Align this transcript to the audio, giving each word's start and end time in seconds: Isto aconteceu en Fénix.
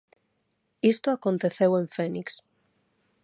Isto 0.93 1.07
aconteceu 1.11 1.71
en 1.79 1.85
Fénix. 1.95 2.27